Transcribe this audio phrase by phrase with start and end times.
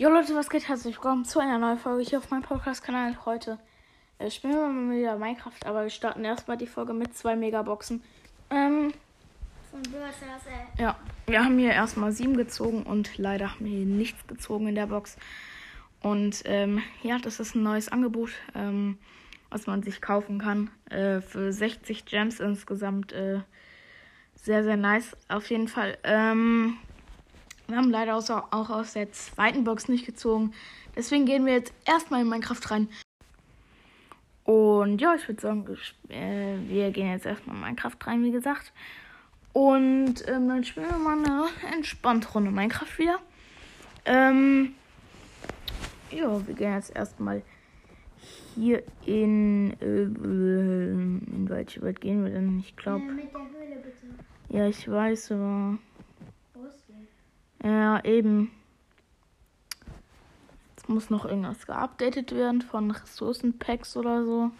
[0.00, 0.66] Jo Leute, was geht?
[0.66, 3.18] Herzlich willkommen zu einer neuen Folge hier auf meinem Podcast-Kanal.
[3.26, 3.58] Heute
[4.18, 8.02] äh, spielen wir mal wieder Minecraft, aber wir starten erstmal die Folge mit zwei Megaboxen.
[8.48, 8.94] Ähm,
[9.70, 9.82] Von
[10.78, 14.74] ja, wir haben hier erstmal sieben gezogen und leider haben wir hier nichts gezogen in
[14.74, 15.18] der Box.
[16.00, 18.96] Und ähm, ja, das ist ein neues Angebot, ähm,
[19.50, 20.70] was man sich kaufen kann.
[20.88, 23.12] Äh, für 60 Gems insgesamt.
[23.12, 23.40] Äh,
[24.34, 25.14] sehr, sehr nice.
[25.28, 25.98] Auf jeden Fall.
[26.04, 26.78] Ähm,
[27.70, 30.52] wir haben leider auch, aus der zweiten Box nicht gezogen.
[30.96, 32.88] Deswegen gehen wir jetzt erstmal in Minecraft rein.
[34.44, 35.64] Und ja, ich würde sagen,
[36.08, 38.72] äh, wir gehen jetzt erstmal in Minecraft rein, wie gesagt.
[39.52, 43.18] Und ähm, dann spielen wir mal eine entspannte Runde Minecraft wieder.
[44.04, 44.74] Ähm,
[46.10, 47.42] ja, wir gehen jetzt erstmal
[48.54, 49.72] hier in.
[49.80, 52.60] Äh, in welche Welt gehen wir denn?
[52.60, 53.04] Ich glaube.
[54.48, 55.78] Ja, ich weiß, aber.
[57.62, 58.50] Ja, eben.
[60.76, 64.50] Jetzt muss noch irgendwas geupdatet werden von Ressourcenpacks oder so.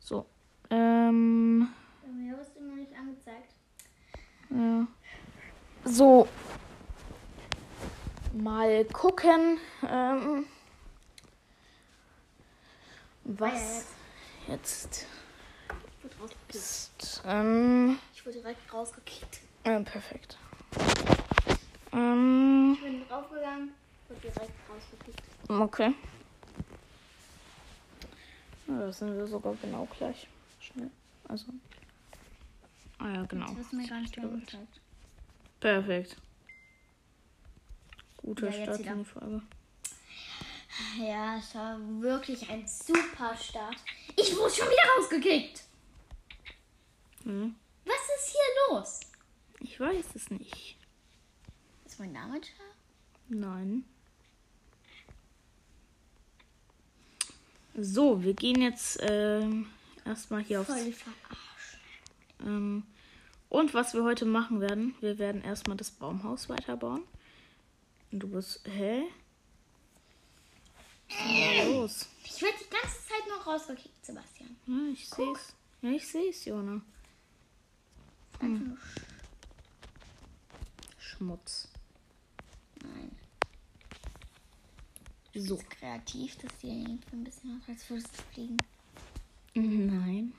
[0.00, 0.26] So.
[0.70, 1.68] Ähm.
[2.12, 3.52] Mir wirst du mir nicht angezeigt.
[4.50, 4.86] Ja.
[5.84, 6.28] So.
[8.34, 9.58] Mal gucken.
[9.88, 10.44] Ähm,
[13.24, 13.86] was
[14.46, 15.06] jetzt
[15.98, 16.54] Ich wurde rausgekickt.
[16.54, 17.22] ist.
[17.26, 19.40] Ähm, Ich wurde direkt rausgekickt.
[19.64, 20.38] ja, perfekt.
[21.96, 23.72] Ähm, Ich bin draufgegangen,
[24.08, 25.22] wurde direkt rausgekickt.
[25.48, 25.94] okay.
[28.68, 30.26] Ja, da sind wir sogar genau gleich.
[30.60, 30.90] Schnell.
[31.28, 31.46] Also.
[32.98, 33.46] Ah ja, genau.
[33.54, 34.80] Das mir gar nicht angezeigt.
[35.60, 36.16] Perfekt.
[38.18, 39.42] Guter Ja, Start in die Folge.
[40.98, 43.76] Ja, es war wirklich ein super Start.
[44.16, 45.62] Ich wurde schon wieder rausgekickt.
[47.22, 47.54] Hm.
[47.84, 49.00] Was ist hier los?
[49.60, 50.76] Ich weiß es nicht.
[51.96, 52.48] Ist mein Name da?
[53.28, 53.84] Nein.
[57.74, 59.70] So, wir gehen jetzt ähm,
[60.04, 60.74] erstmal hier aufs.
[62.40, 62.82] Ähm,
[63.48, 67.02] und was wir heute machen werden, wir werden erstmal das Baumhaus weiterbauen.
[68.12, 68.60] Und du bist.
[68.68, 69.04] Hä?
[71.08, 71.16] Was
[71.56, 72.08] da los?
[72.24, 74.54] Ich werde die ganze Zeit noch rausgekickt, Sebastian.
[74.66, 75.54] Ja, ich seh's.
[75.80, 76.82] Ja, ich seh's, Jona.
[78.38, 78.76] Einfach nur
[80.98, 81.68] Schmutz.
[82.82, 83.10] Nein.
[85.38, 85.58] So.
[85.68, 88.56] Kreativ, dass die irgendwie ein bisschen aus, als würdest du fliegen.
[89.54, 90.32] Nein.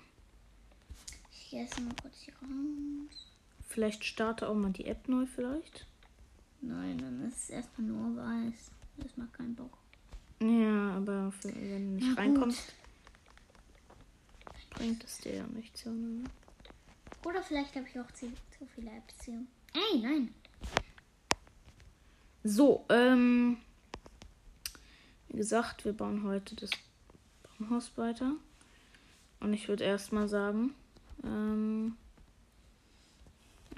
[1.31, 3.31] Ich gehe erst mal kurz hier raus.
[3.67, 5.85] Vielleicht starte auch mal die App neu, vielleicht.
[6.61, 8.71] Nein, dann ist es erstmal nur weiß.
[8.97, 9.77] Das macht keinen Bock.
[10.41, 12.17] Ja, aber für, wenn du nicht Na gut.
[12.17, 12.73] reinkommst,
[14.71, 15.83] bringt es dir ja nichts.
[15.83, 16.23] Jona.
[17.25, 19.47] Oder vielleicht habe ich auch zu, zu viele Beziehungen.
[19.73, 20.33] Ey, nein.
[22.43, 23.57] So, ähm.
[25.29, 26.71] Wie gesagt, wir bauen heute das
[27.59, 28.33] Baumhaus weiter.
[29.39, 30.73] Und ich würde erstmal sagen,
[31.23, 31.95] ähm,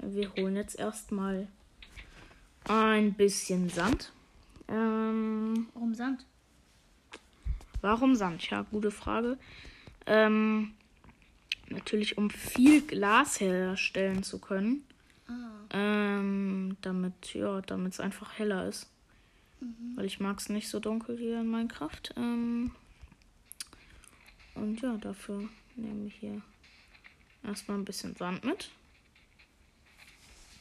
[0.02, 1.48] wir holen jetzt erstmal
[2.64, 4.12] ein bisschen Sand.
[4.68, 6.26] Ähm, Warum Sand?
[7.82, 8.48] warum Sand?
[8.50, 9.38] Ja, gute Frage.
[10.06, 10.72] Ähm,
[11.68, 14.84] natürlich, um viel Glas herstellen zu können.
[15.26, 15.50] Ah.
[15.72, 18.88] Ähm, damit, ja, damit es einfach heller ist.
[19.94, 22.00] Weil ich mag es nicht so dunkel hier in Minecraft.
[22.16, 22.72] Ähm,
[24.54, 26.42] und ja, dafür nehme ich hier
[27.42, 28.70] erstmal ein bisschen Sand mit.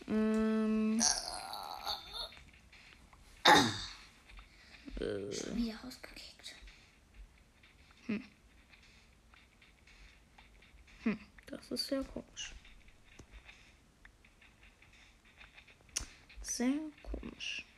[0.08, 1.02] Ähm,
[4.98, 6.56] Schon wieder rausgekickt.
[11.48, 12.54] das ist sehr komisch.
[16.42, 17.69] Sehr komisch.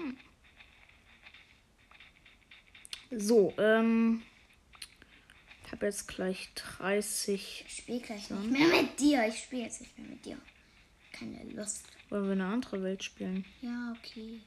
[0.00, 0.16] Hm.
[3.10, 4.22] So, ähm.
[5.66, 7.64] Ich habe jetzt gleich 30.
[7.66, 9.26] Ich spiele gleich nicht mehr mit dir.
[9.28, 10.36] Ich spiele jetzt nicht mehr mit dir.
[11.12, 11.86] Keine Lust.
[12.08, 13.44] Wollen wir eine andere Welt spielen?
[13.60, 14.40] Ja, okay.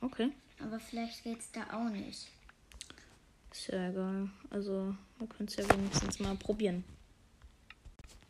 [0.00, 0.30] Okay.
[0.60, 2.28] Aber vielleicht geht's da auch nicht.
[3.50, 4.28] Ist ja egal.
[4.50, 6.84] Also, wir können es ja wenigstens mal probieren.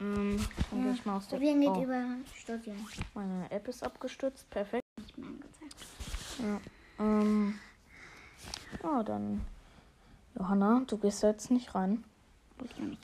[0.00, 0.38] Ähm,
[0.70, 2.88] dann gehe ich mal aus der Probieren geht oh, über Studium.
[3.14, 4.48] Meine App ist abgestürzt.
[4.50, 4.83] Perfekt.
[6.44, 6.60] Ja.
[6.98, 7.58] Ähm.
[8.82, 9.40] Ja, dann.
[10.38, 12.04] Johanna, du gehst da jetzt nicht rein.
[12.62, 13.00] Ich noch nicht.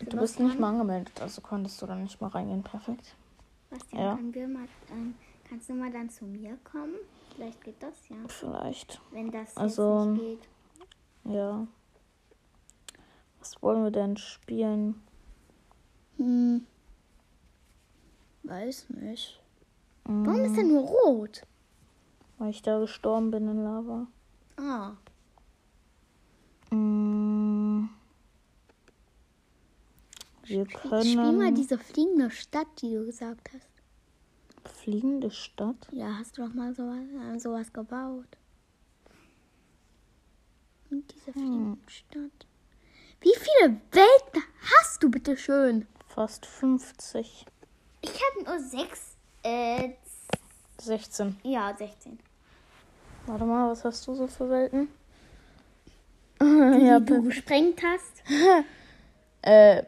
[0.00, 2.62] Du bist nicht mal angemeldet, also konntest du da nicht mal reingehen.
[2.62, 3.14] Perfekt.
[3.70, 4.16] Bastian, Ja.
[4.16, 5.14] können wir mal, ähm,
[5.48, 6.94] kannst du mal dann zu mir kommen?
[7.34, 8.16] Vielleicht geht das ja.
[8.28, 9.00] Vielleicht.
[9.12, 10.48] Wenn das Also, nicht geht.
[11.32, 11.66] Ja.
[13.38, 15.00] Was wollen wir denn spielen?
[16.16, 16.66] Hm.
[18.42, 19.40] Weiß nicht.
[20.06, 21.42] Mm, Warum ist er nur rot?
[22.38, 24.06] Weil ich da gestorben bin in Lava.
[24.56, 24.92] Ah.
[26.74, 27.88] Mm.
[30.44, 33.68] Wir Spiel mal können diese fliegende Stadt, die du gesagt hast.
[34.78, 35.88] fliegende Stadt.
[35.90, 38.26] Ja, hast du doch mal sowas, äh, sowas gebaut.
[40.90, 42.46] Und diese fliegende Stadt.
[43.20, 45.86] Wie viele Welten hast du bitte schön?
[46.08, 47.46] Fast 50.
[48.02, 49.16] Ich habe nur sechs.
[49.42, 49.94] Äh,
[50.84, 51.36] 16.
[51.42, 52.18] ja, 16.
[53.26, 54.88] Warte mal, was hast du so für Welten?
[56.40, 58.22] Die ja, du gesprengt hast.
[59.42, 59.82] äh,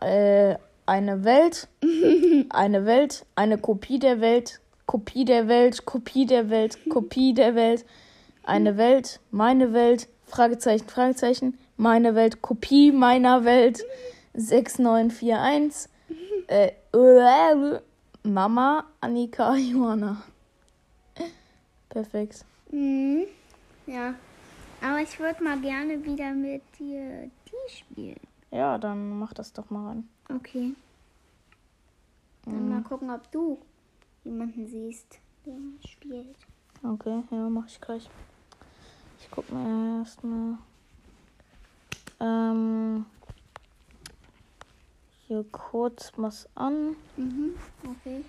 [0.00, 0.56] äh,
[0.86, 1.68] eine Welt,
[2.50, 7.84] eine Welt, eine Kopie der Welt, Kopie der Welt, Kopie der Welt, Kopie der Welt,
[8.42, 13.84] eine Welt, meine Welt, Fragezeichen, Fragezeichen, meine Welt, Kopie meiner Welt,
[14.34, 15.90] 6941,
[16.48, 17.80] äh, äh,
[18.22, 20.22] Mama, Annika, Johanna.
[21.88, 22.44] Perfekt.
[22.70, 23.26] Mhm.
[23.86, 24.14] Ja.
[24.82, 28.20] Aber ich würde mal gerne wieder mit dir die spielen.
[28.50, 30.08] Ja, dann mach das doch mal ran.
[30.28, 30.74] Okay.
[32.44, 33.58] Dann mal gucken, ob du
[34.24, 35.54] jemanden siehst, der
[35.88, 36.36] spielt.
[36.82, 38.08] Okay, ja, mach ich gleich.
[39.20, 40.58] Ich guck mir erstmal
[42.20, 43.04] ähm,
[45.30, 46.96] hier kurz was an.
[47.16, 47.56] Mhm.
[47.86, 48.24] Okay.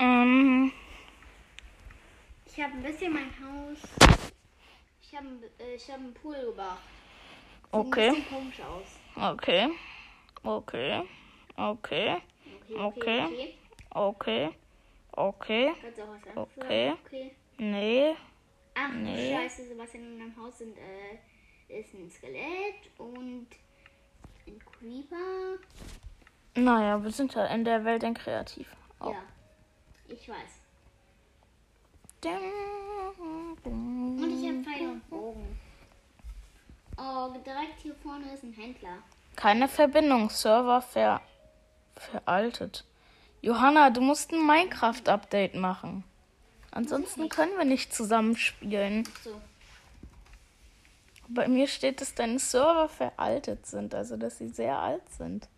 [0.00, 0.72] Ähm,
[2.46, 3.78] Ich habe ein bisschen mein Haus.
[5.00, 5.28] Ich habe
[5.60, 6.34] äh, ich hab einen Pool.
[6.34, 6.58] Sieht
[7.70, 8.10] Okay.
[8.10, 9.32] Bisschen komisch aus.
[9.32, 9.68] okay.
[10.42, 11.02] Okay.
[11.56, 12.16] Okay.
[12.76, 13.54] Okay, Okay.
[13.90, 14.50] okay.
[15.12, 15.72] Okay.
[16.34, 16.92] Okay.
[16.92, 17.30] Okay.
[17.58, 18.16] Nee.
[18.74, 19.32] Ach, Nee.
[19.36, 23.46] scheiße, Sebastian, in meinem Haus sind, äh, ist ein Skelett und
[24.46, 25.58] ein Creeper.
[26.54, 28.68] Naja, wir sind ja in der Welt ein Kreativ.
[29.00, 29.10] Oh.
[29.10, 29.22] Ja,
[30.08, 30.60] ich weiß.
[33.64, 35.58] Und ich habe Pfeil und Bogen.
[36.98, 38.98] Oh, direkt hier vorne ist ein Händler.
[39.36, 40.28] Keine Verbindung.
[40.28, 41.22] Server ver
[41.96, 42.84] veraltet.
[43.42, 46.04] Johanna, du musst ein Minecraft-Update machen.
[46.70, 49.08] Ansonsten können wir nicht zusammenspielen.
[49.24, 49.40] So.
[51.32, 55.48] Bei mir steht, dass deine Server veraltet sind, also dass sie sehr alt sind.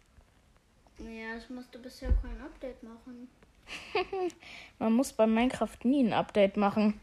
[0.98, 3.28] Ja, ich musste bisher kein Update machen.
[4.78, 7.00] Man muss bei Minecraft nie ein Update machen.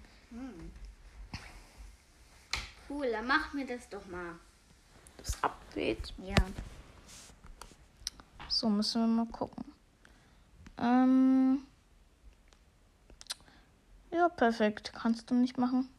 [2.87, 4.35] Cool, dann mach mir das doch mal.
[5.17, 6.13] Das Update.
[6.23, 6.35] Ja.
[8.47, 9.65] So, müssen wir mal gucken.
[10.77, 11.63] Ähm.
[14.11, 14.91] Ja, perfekt.
[14.93, 15.89] Kannst du nicht machen.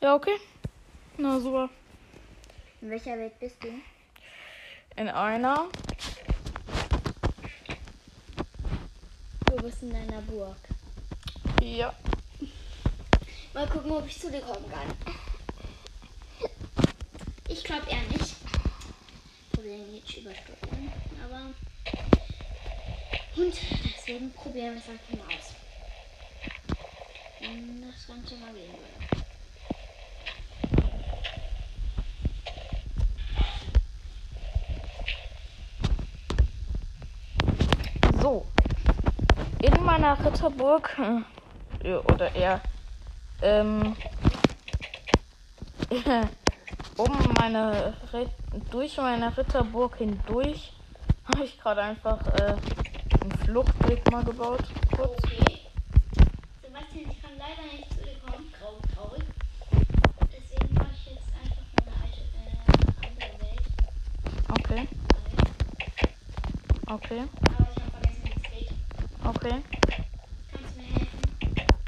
[0.00, 0.38] Ja, okay.
[1.18, 1.68] Na, super.
[2.80, 3.68] In welcher Welt bist du?
[4.96, 5.68] In einer.
[9.46, 10.56] Du bist in deiner Burg.
[11.62, 11.94] Ja.
[13.52, 14.96] Mal gucken, ob ich zu dir kommen kann.
[17.48, 18.34] Ich glaube eher nicht.
[19.52, 20.92] Probieren jetzt übersteuern.
[21.22, 21.52] Aber.
[23.36, 23.54] Und
[23.84, 25.52] deswegen probieren wir es einfach mal aus.
[27.40, 29.11] Wenn das Ganze mal gehen würde.
[38.32, 38.46] So.
[39.60, 40.98] In meiner Ritterburg.
[40.98, 42.62] äh, ja, Oder eher.
[43.42, 43.94] Ähm.
[46.96, 47.92] um meine.
[48.70, 50.72] Durch meine Ritterburg hindurch.
[51.30, 52.54] Habe ich gerade einfach äh,
[53.20, 54.64] einen Fluchtweg mal gebaut.
[54.96, 55.10] Kurz.
[55.24, 55.60] Okay.
[56.62, 58.50] Sebastian, ich kann leider nicht zu dir kommen.
[58.58, 59.24] Grau, traurig.
[60.32, 63.66] Deswegen mache ich jetzt einfach eine alte, äh, andere Welt.
[64.58, 64.88] Okay.
[66.92, 67.22] Okay.
[67.46, 68.70] Aber ich habe vergessen, wie es geht.
[69.34, 69.62] Okay.
[70.52, 71.20] Kannst du mir helfen?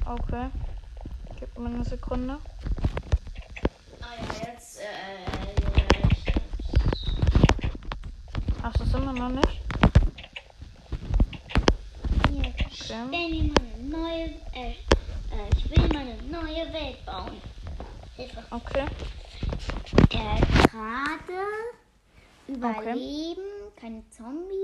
[0.07, 0.47] Okay.
[1.39, 2.39] Gib mir eine Sekunde.
[4.01, 4.85] Ah ja, jetzt, äh,
[8.63, 9.61] Hast du es immer noch nicht?
[12.31, 14.25] Hier, stell mir mal eine neue,
[14.55, 17.43] äh, äh, ich will mal eine neue Welt bauen.
[18.17, 18.43] Hilfe.
[18.51, 18.87] Okay.
[20.11, 21.45] Äh, gerade
[22.49, 23.43] überleben,
[23.77, 24.64] keine Zombies,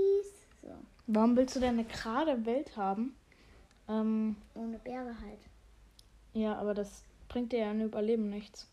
[1.07, 3.15] Warum willst du denn eine gerade Welt haben?
[3.87, 5.39] Ähm, ohne Berge halt.
[6.33, 8.67] ja, aber das bringt dir ja ein Überleben nichts.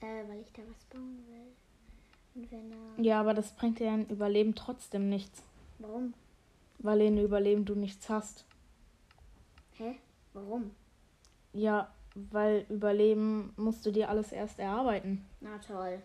[0.00, 1.52] Äh, weil ich da was bauen will.
[2.34, 5.42] Und wenn da, Ja, aber das bringt dir ja ein Überleben trotzdem nichts.
[5.78, 6.14] warum?
[6.78, 8.44] Weil in Überleben du nichts hast.
[9.76, 9.96] Hä?
[10.32, 10.72] Warum?
[11.52, 15.24] Ja, weil Überleben musst du dir alles erst erarbeiten.
[15.40, 16.02] Na toll.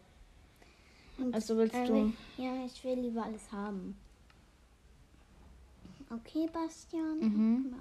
[1.31, 2.13] Also willst Äh, du.
[2.37, 3.97] Ja, ich will lieber alles haben.
[6.11, 7.19] Okay, Bastian.
[7.19, 7.75] Mhm.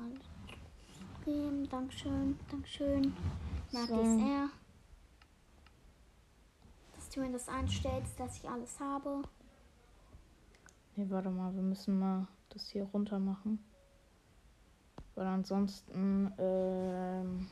[1.25, 1.69] Geben.
[1.69, 3.15] Dankeschön, Dankeschön.
[3.73, 4.03] Mag So.
[4.19, 4.51] sehr.
[6.95, 9.23] Dass du mir das einstellst, dass ich alles habe.
[10.97, 13.65] Nee, warte mal, wir müssen mal das hier runter machen.
[15.15, 17.49] Weil ansonsten ähm,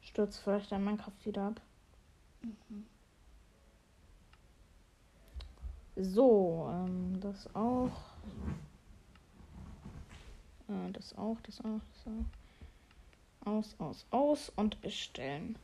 [0.00, 1.60] stürzt vielleicht dein Minecraft wieder ab.
[5.96, 7.92] So, ähm, das auch.
[10.68, 13.50] Äh, das auch, das auch, das auch.
[13.50, 15.56] Aus, aus, aus und erstellen.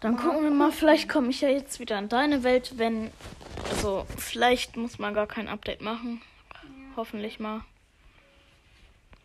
[0.00, 3.12] Dann gucken wir mal, vielleicht komme ich ja jetzt wieder in deine Welt, wenn.
[3.70, 6.20] Also, vielleicht muss man gar kein Update machen.
[6.96, 7.62] Hoffentlich mal.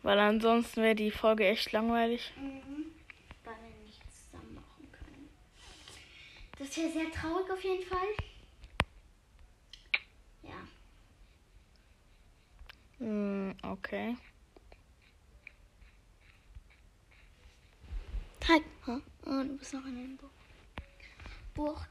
[0.02, 2.32] Weil ansonsten wäre die Folge echt langweilig.
[3.44, 5.28] Weil wir nichts zusammen machen können.
[6.58, 8.08] Das wäre sehr traurig auf jeden Fall.
[10.44, 10.54] Ja.
[12.98, 14.16] Hm, okay.
[18.48, 18.60] Hi.
[19.26, 20.32] Oh, du bist noch in der Burg.
[21.54, 21.88] Burg.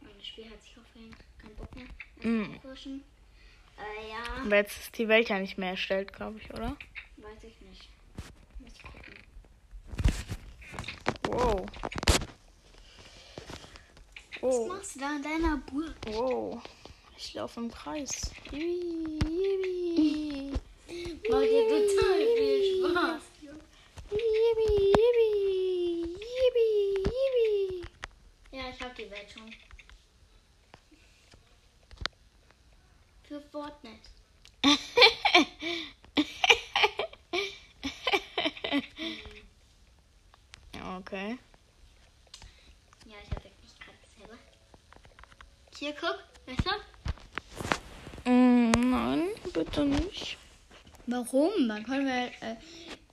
[0.00, 1.16] Und das Spiel hat sich aufgehängt.
[1.38, 1.86] Kein Bock mehr.
[2.22, 2.54] Mm.
[2.54, 4.42] Äh, ja.
[4.42, 6.76] Aber jetzt ist die Welt ja nicht mehr erstellt, glaube ich, oder?
[7.16, 7.88] Weiß ich nicht.
[8.60, 9.14] Muss ich gucken.
[11.24, 11.66] Wow.
[14.40, 15.96] Was Oh, machst du da in deiner Burg?
[16.06, 16.62] wow.
[17.18, 18.32] Ich laufe im Kreis.
[18.50, 18.58] Yibi,
[19.38, 20.58] yibi.
[21.30, 23.22] Macht dir total viel Spaß.
[24.10, 25.28] Yibi, yibi,
[26.20, 26.68] yibi,
[27.16, 27.88] yibi.
[28.52, 29.54] Ja, ich hab die Welt schon.
[33.24, 34.10] Für Fortnite.
[40.98, 41.38] Okay.
[43.04, 44.38] Ja, ich hab wirklich gerade selber.
[45.78, 46.18] Hier, guck.
[46.46, 46.95] Weißt du?
[48.26, 49.22] Mm, nein,
[49.54, 50.36] bitte nicht.
[51.06, 51.68] Warum?
[51.68, 52.26] Dann können wir.
[52.40, 52.56] Äh,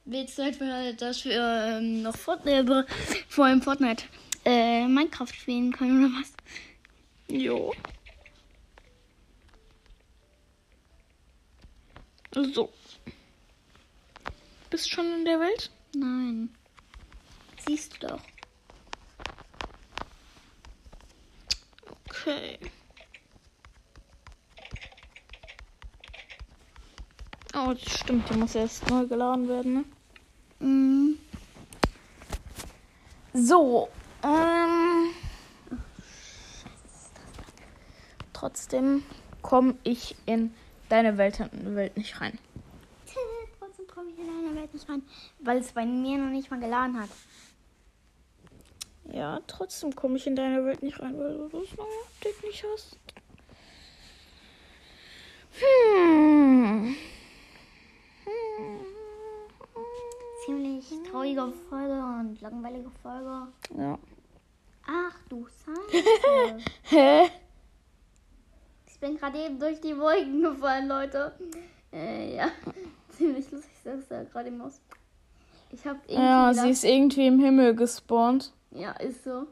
[0.06, 2.88] willst du etwa, dass wir ähm, noch Fortnite,
[3.30, 4.06] vor allem Fortnite
[4.44, 6.34] äh, Minecraft spielen können oder was?
[7.30, 7.74] Jo.
[12.34, 12.74] So.
[14.72, 15.70] Bist schon in der Welt?
[15.96, 16.50] Nein.
[17.68, 18.22] Siehst du doch.
[22.10, 22.58] Okay.
[27.56, 29.86] Oh, das stimmt, die muss erst neu geladen werden, ne?
[30.60, 31.20] Mhm.
[33.34, 33.90] So,
[34.24, 35.10] ähm.
[38.34, 39.04] Trotzdem
[39.44, 40.54] komme ich in
[40.90, 42.40] deine Welt, Welt nicht rein.
[43.60, 45.04] Trotzdem komme ich in deine Welt nicht rein,
[45.40, 47.10] weil es bei mir noch nicht mal geladen hat.
[49.12, 52.66] Ja, trotzdem komme ich in deine Welt nicht rein, weil du das neue Update nicht
[52.74, 52.98] hast.
[55.60, 56.96] Hm.
[60.46, 63.48] Ziemlich traurige Folge und langweilige Folge.
[63.78, 63.98] Ja.
[64.86, 66.60] Ach du Scheiße.
[66.84, 67.30] Hä?
[68.88, 71.34] ich bin gerade eben durch die Wolken gefallen, Leute.
[71.92, 72.50] Äh, ja.
[73.10, 73.72] Ziemlich lustig,
[74.10, 74.82] du ja gerade im Maus.
[75.72, 78.54] Ich habe irgendwie Ja, gedacht, sie ist irgendwie im Himmel gespawnt.
[78.72, 79.48] Ja, ist so.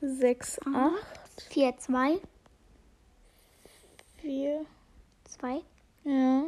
[0.00, 2.20] 68 4, 2,
[4.20, 4.66] 4
[5.24, 5.62] 2,
[6.04, 6.44] Ja.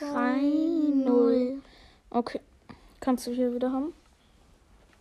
[0.00, 1.62] 3, 0.
[2.10, 2.40] Okay.
[3.00, 3.92] Kannst du hier wieder haben?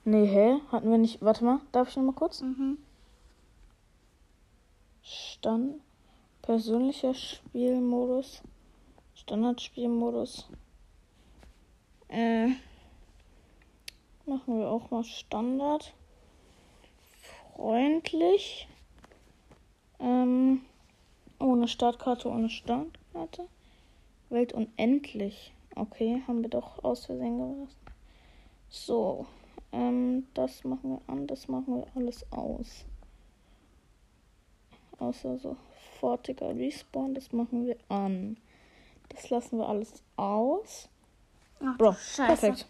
[0.05, 0.59] Nee, hä?
[0.71, 1.21] Hatten wir nicht.
[1.21, 2.41] Warte mal, darf ich noch mal kurz?
[2.41, 2.77] Mhm.
[5.01, 5.81] Stand.
[6.47, 8.41] Persönlicher Spielmodus.
[9.15, 10.47] Standardspielmodus.
[12.07, 12.51] Äh.
[14.25, 15.93] Machen wir auch mal Standard.
[17.53, 18.65] Freundlich.
[19.99, 20.61] Ähm.
[21.37, 23.49] Ohne Startkarte, ohne Startkarte.
[24.29, 25.51] Welt unendlich.
[25.75, 27.75] Okay, haben wir doch aus Versehen gelassen.
[28.69, 29.25] So.
[29.73, 32.85] Ähm, das machen wir an, das machen wir alles aus.
[34.97, 35.57] Außer so
[35.97, 38.37] sofortiger Respawn, das machen wir an.
[39.09, 40.89] Das lassen wir alles aus.
[41.63, 42.25] Ach, Bro, Scheiße.
[42.25, 42.65] perfekt.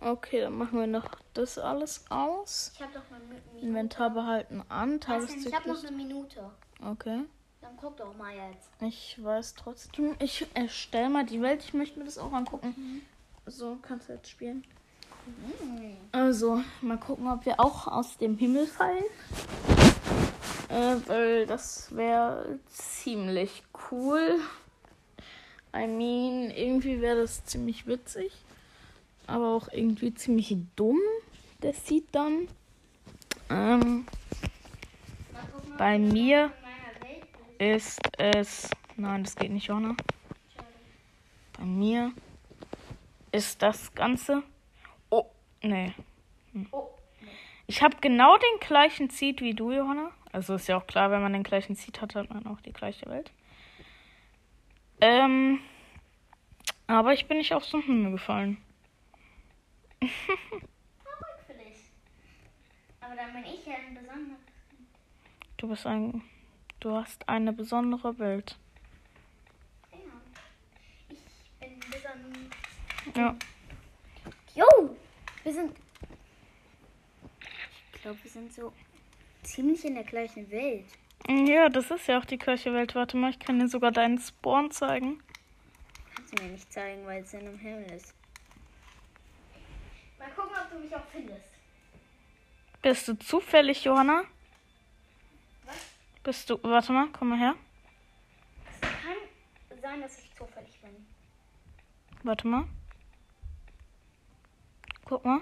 [0.00, 2.72] Okay, dann machen wir noch das alles aus.
[2.74, 3.66] Ich habe doch mal eine Minute.
[3.66, 4.96] Inventar behalten an.
[4.96, 6.50] Ich habe noch eine Minute.
[6.82, 7.20] Okay.
[7.60, 8.70] Dann guck doch mal jetzt.
[8.80, 10.16] Ich weiß trotzdem.
[10.18, 11.62] Ich erstelle mal die Welt.
[11.62, 13.02] Ich möchte mir das auch angucken.
[13.44, 14.64] So, kannst du jetzt spielen.
[16.12, 19.04] Also, mal gucken, ob wir auch aus dem Himmel fallen.
[20.70, 24.40] Äh, weil das wäre ziemlich cool.
[25.74, 28.32] I mean, irgendwie wäre das ziemlich witzig.
[29.26, 31.00] Aber auch irgendwie ziemlich dumm.
[31.62, 32.48] Der sieht dann.
[33.50, 34.06] Ähm,
[35.76, 36.52] bei mir
[37.58, 38.70] ist es.
[38.96, 39.96] Nein, das geht nicht, Johanna.
[41.58, 42.12] Bei mir
[43.32, 44.44] ist das Ganze.
[45.10, 45.26] Oh,
[45.62, 45.92] nee.
[46.70, 46.88] Oh,
[47.66, 50.12] Ich habe genau den gleichen Seed wie du, Johanna.
[50.32, 52.72] Also ist ja auch klar, wenn man den gleichen Seed hat, hat man auch die
[52.72, 53.32] gleiche Welt.
[55.00, 55.60] Ähm,
[56.86, 58.58] aber ich bin nicht auf so einen Himmel gefallen.
[60.00, 60.10] traurig
[61.46, 61.90] für dich.
[63.00, 64.38] Aber dann bin ich ja ein besonderer.
[65.56, 66.22] Du bist ein.
[66.78, 68.56] Du hast eine besondere Welt.
[69.92, 69.98] Ja.
[71.08, 71.18] Ich
[71.60, 73.16] bin besonders.
[73.16, 73.36] Ja.
[74.54, 74.96] Jo!
[75.42, 75.76] Wir sind.
[77.94, 78.72] Ich glaube, wir sind so
[79.42, 80.86] ziemlich in der gleichen Welt.
[81.28, 82.94] Ja, das ist ja auch die gleiche Welt.
[82.94, 85.22] Warte mal, ich kann dir sogar deinen Spawn zeigen.
[86.14, 88.14] Kannst du mir nicht zeigen, weil es in einem Himmel ist.
[90.18, 91.48] Mal gucken, ob du mich auch findest.
[92.82, 94.24] Bist du zufällig, Johanna?
[95.64, 95.76] Was?
[96.22, 96.58] Bist du.
[96.62, 97.54] Warte mal, komm mal her.
[98.80, 101.06] Es kann sein, dass ich zufällig bin.
[102.22, 102.64] Warte mal.
[105.04, 105.40] Guck mal.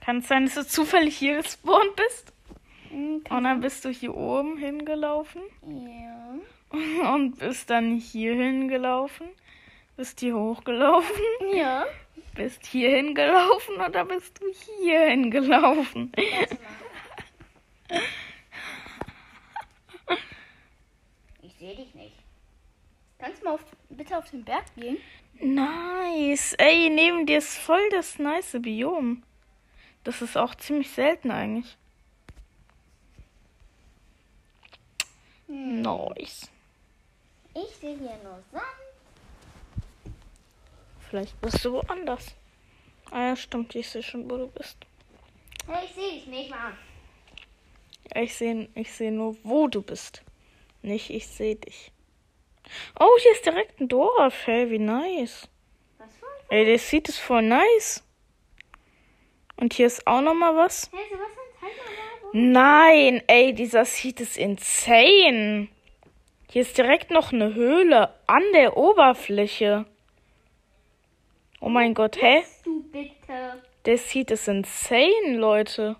[0.00, 2.31] Kann es sein, dass du zufällig hier gespawnt bist?
[2.92, 6.34] Und dann bist du hier oben hingelaufen Ja.
[7.14, 9.28] und bist dann hier hingelaufen,
[9.96, 11.22] bist hier hochgelaufen,
[11.54, 11.84] Ja.
[12.34, 16.12] bist hier hingelaufen dann bist du hier hingelaufen.
[21.42, 22.16] Ich sehe dich nicht.
[23.18, 24.98] Kannst du mal auf, bitte auf den Berg gehen?
[25.40, 26.54] Nice.
[26.58, 29.22] Ey, neben dir ist voll das nice Biom.
[30.04, 31.76] Das ist auch ziemlich selten eigentlich.
[35.52, 36.48] Nice.
[37.54, 38.64] Ich sehe hier nur Sand.
[41.10, 42.34] Vielleicht bist du woanders.
[43.10, 43.74] Ah ja, stimmt.
[43.74, 44.78] Ich sehe schon, wo du bist.
[45.66, 46.72] Hey, ich sehe dich nicht mal.
[48.14, 50.22] Ich sehe ich seh nur, wo du bist.
[50.80, 51.92] Nicht, ich sehe dich.
[52.98, 54.46] Oh, hier ist direkt ein Dorf.
[54.46, 55.48] Hey, wie nice.
[55.98, 58.02] Was für ein Ey, das sieht es voll nice.
[59.56, 60.90] Und hier ist auch noch mal was.
[60.90, 62.21] Hey, Sebastian, zeig mal da, wo.
[62.32, 65.68] Nein, ey, dieser Seed ist insane.
[66.50, 69.86] Hier ist direkt noch eine Höhle an der Oberfläche.
[71.60, 72.42] Oh mein Gott, hä?
[72.64, 73.62] Du bitte?
[73.84, 75.96] Der Seed ist insane, Leute.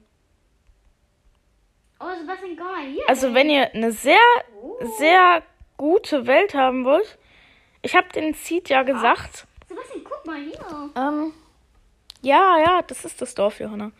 [2.00, 3.08] Oh, Sebastian, komm mal hier.
[3.08, 4.18] Also, wenn ihr eine sehr,
[4.98, 5.42] sehr
[5.76, 7.18] gute Welt haben wollt,
[7.82, 9.46] ich habe den Seed ja gesagt.
[9.68, 10.90] Sebastian, guck mal hier.
[10.96, 11.32] Ähm,
[12.22, 13.92] ja, ja, das ist das Dorf, Johanna.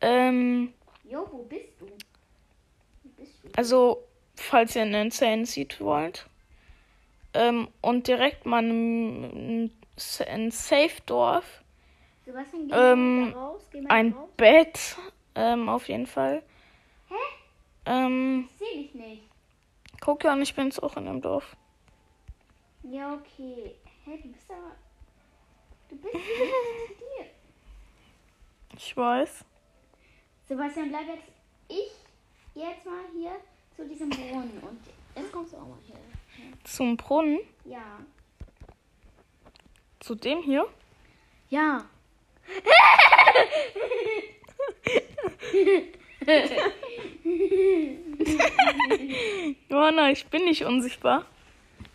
[0.00, 0.72] Ähm,
[1.12, 1.86] Jo, wo bist du?
[1.86, 3.48] Wo bist du?
[3.54, 4.02] also,
[4.34, 6.26] falls ihr einen Insane Seed wollt,
[7.34, 11.62] ähm, und direkt mal ein, Safe-Dorf,
[12.24, 13.60] Sebastian, geh Ähm, raus.
[13.70, 14.28] Geh mal ein raus.
[14.38, 14.96] Bett,
[15.34, 16.42] ähm, auf jeden Fall.
[17.10, 17.14] Hä?
[17.84, 19.22] Ähm, Ich sehe dich nicht.
[20.00, 21.56] guck ja, und ich bin jetzt auch in dem Dorf.
[22.84, 23.74] Ja, okay.
[24.06, 24.76] Hä, du bist aber.
[25.90, 27.26] Du bist nicht dir.
[28.76, 29.44] Ich weiß.
[30.52, 31.28] Sebastian, bleib jetzt.
[31.68, 31.92] Ich
[32.54, 33.32] jetzt mal hier
[33.74, 34.60] zu diesem Brunnen.
[34.60, 34.80] Und
[35.16, 35.96] jetzt kommst du auch mal hier.
[36.64, 38.00] Zum Brunnen, Ja.
[40.00, 40.66] zu dem hier.
[41.48, 41.86] Ja.
[49.68, 51.24] Johanna, ich bin nicht unsichtbar.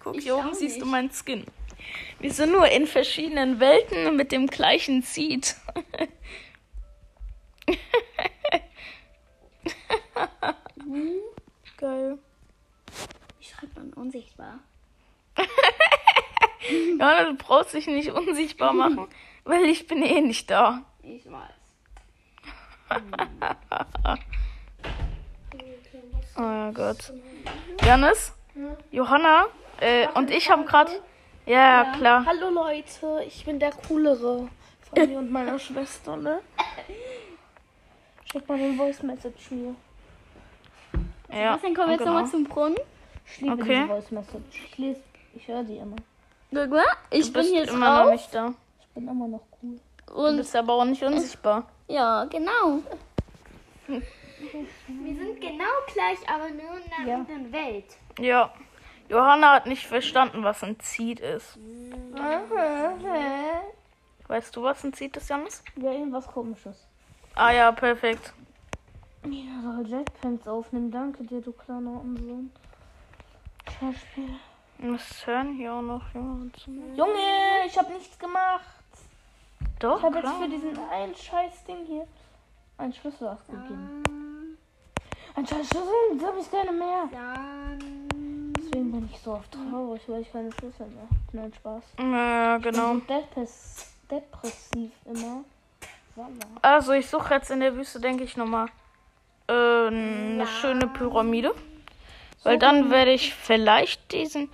[0.04, 0.92] Guck, Ich hier oben siehst du nicht.
[0.92, 1.46] meinen Skin.
[2.20, 5.56] Wir sind nur in verschiedenen Welten mit dem gleichen Seed.
[11.78, 12.18] Geil.
[13.40, 14.60] Wie schreibt man unsichtbar?
[16.70, 19.08] Johanna, du brauchst dich nicht unsichtbar machen,
[19.44, 20.84] weil ich bin eh nicht da.
[21.04, 21.52] Ich weiß.
[26.40, 27.14] Oh ja Gott.
[27.84, 28.32] Janis,
[28.92, 29.48] Johanna
[29.80, 30.92] äh, und ich haben gerade...
[31.48, 32.26] Ja, ja, klar.
[32.28, 34.48] Hallo Leute, ich bin der coolere
[34.82, 36.42] von mir und meiner Schwester, ne?
[38.32, 39.76] Schick mal den Voice Message mir.
[41.32, 42.14] Ja, dann kommen wir jetzt genau.
[42.14, 42.78] nochmal zum Brunnen.
[43.26, 43.64] Ich liebe Okay.
[43.82, 44.62] diese Voice Message.
[44.66, 45.02] Ich lese,
[45.36, 45.96] ich höre die immer.
[46.54, 48.12] Guck mal, ich Du bin jetzt immer noch raus.
[48.12, 48.54] nicht da.
[48.80, 49.80] Ich bin immer noch cool.
[50.08, 51.68] Du Und bist aber auch nicht unsichtbar.
[51.90, 52.80] ja, genau.
[53.88, 55.64] Wir sind genau
[55.94, 57.16] gleich, aber nur in einer Ja.
[57.16, 57.86] anderen Welt.
[58.20, 58.54] Ja.
[59.10, 61.58] Johanna hat nicht verstanden, was ein Seed ist.
[64.28, 65.64] Weißt du, was ein Seed ist, Janis?
[65.78, 66.86] Ja, irgendwas komisches.
[67.36, 68.34] Ah ja, perfekt.
[69.26, 70.92] Jeder soll Jetpants aufnehmen.
[70.92, 72.52] Danke dir, du kleiner Unsohn.
[73.80, 74.30] Schauspiel.
[74.80, 76.94] Das hören hier auch noch jemand zu mir.
[76.96, 78.64] Junge, ich habe nichts gemacht.
[79.80, 82.08] Doch, Ich habe jetzt für diesen einen scheiß Ding hier
[82.78, 84.04] einen Schlüssel ausgegeben.
[85.36, 87.10] Ein scheiß Schlüssel, jetzt habe ich keine mehr.
[87.12, 88.54] Dann.
[88.58, 91.16] Deswegen bin ich so oft traurig, weil ich keine Schlüssel mehr habe.
[91.34, 91.84] Nein, Spaß.
[92.00, 92.94] Ja, Ich genau.
[92.94, 95.44] bin so depress depressiv immer.
[96.16, 96.30] Voila.
[96.62, 98.68] Also, ich suche jetzt in der Wüste, denke ich, nochmal
[99.48, 101.54] äh, eine schöne Pyramide.
[102.44, 104.50] Weil dann werde ich vielleicht diesen.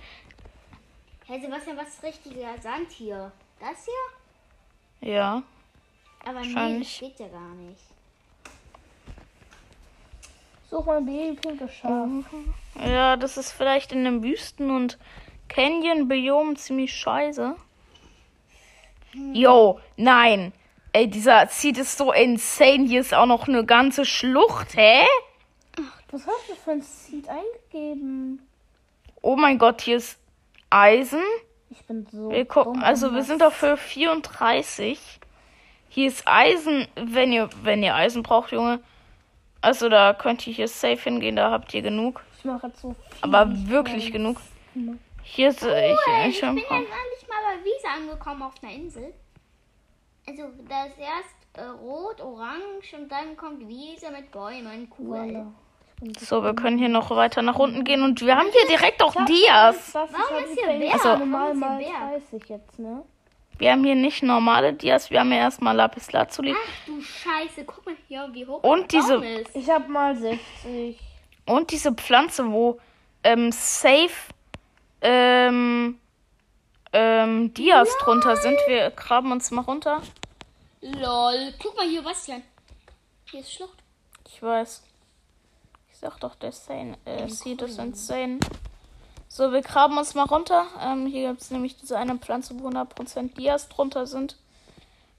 [1.26, 3.30] Hey Sebastian, was ist richtiger Sand hier?
[3.60, 3.86] Das
[5.00, 5.14] hier?
[5.14, 5.42] Ja.
[6.26, 7.80] Aber nee, das geht ja gar nicht.
[10.70, 12.08] Such mal ein Baby pinkes Schaf.
[12.84, 14.98] Ja, das ist vielleicht in einem Wüsten- und
[15.48, 17.54] Canyon-Biom ziemlich scheiße.
[19.32, 20.52] Yo, nein.
[20.96, 22.86] Ey, dieser Seed ist so insane.
[22.86, 25.04] Hier ist auch noch eine ganze Schlucht, hä?
[26.12, 28.46] Was hast du für ein Seed eingegeben?
[29.20, 30.20] Oh mein Gott, hier ist
[30.70, 31.24] Eisen.
[31.68, 32.30] Ich bin so.
[32.30, 35.00] Wir gucken, dumm also wir sind auf Höhe 34.
[35.88, 38.78] Hier ist Eisen, wenn ihr, wenn ihr Eisen braucht, Junge.
[39.62, 42.22] Also da könnt ihr hier safe hingehen, da habt ihr genug.
[42.38, 43.18] Ich mache jetzt so viel.
[43.20, 44.36] Aber wirklich genug.
[45.24, 48.72] Hier ist äh, ich, ich, Ich bin ja neulich mal bei Wiese angekommen auf einer
[48.72, 49.12] Insel.
[50.26, 54.90] Also da ist erst äh, rot, orange und dann kommt Wiese mit Bäumen.
[54.98, 55.46] Cool.
[56.18, 59.14] So, wir können hier noch weiter nach unten gehen und wir haben hier direkt auch
[59.26, 59.94] Dias.
[59.94, 60.92] Was, Warum ist hier Bär?
[60.92, 62.20] Also, Warum normal ist hier mal Bär?
[62.38, 63.04] 30 jetzt, ne?
[63.58, 67.64] Wir haben hier nicht normale Dias, wir haben hier erstmal Lapis Lazuli Ach du Scheiße,
[67.64, 69.54] guck mal hier, wie hoch Und der diese- Baum ist.
[69.54, 70.98] Ich hab mal 60.
[71.46, 72.80] und diese Pflanze, wo
[73.22, 74.10] ähm, safe
[75.00, 75.98] ähm,
[76.94, 78.56] ähm, Dias drunter sind.
[78.68, 80.00] Wir graben uns mal runter.
[80.80, 81.52] Lol.
[81.60, 82.42] Guck mal hier, Bastian.
[83.30, 83.76] Hier ist Schlucht.
[84.28, 84.82] Ich weiß.
[85.90, 88.38] Ich sag doch, der Sane, äh, Seed ist insane.
[89.28, 90.66] So, wir graben uns mal runter.
[90.80, 94.36] Ähm, hier gibt es nämlich diese eine Pflanze, wo 100% Dias drunter sind.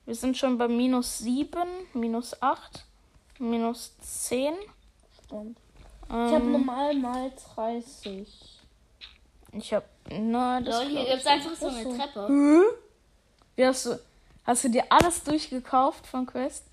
[0.06, 1.60] Wir sind schon bei minus 7,
[1.94, 2.86] minus 8,
[3.40, 4.54] minus 10.
[5.26, 5.58] Stimmt.
[6.10, 8.55] Ähm, Ich hab normal mal 30.
[9.58, 9.84] ich hab.
[10.10, 11.98] Na, das Lol, hier glaub gibt es ich einfach so eine so.
[11.98, 12.28] Treppe.
[13.56, 14.00] Wie hast du.
[14.46, 16.70] Hast du dir alles durchgekauft von Quests?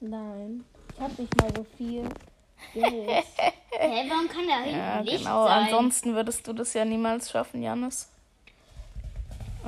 [0.00, 0.64] Nein.
[0.94, 2.08] Ich hab nicht mal so viel.
[2.72, 3.22] Hä,
[4.08, 5.44] warum kann da hinten Ja, Licht genau.
[5.46, 5.64] sein?
[5.64, 8.08] Ansonsten würdest du das ja niemals schaffen, Janis.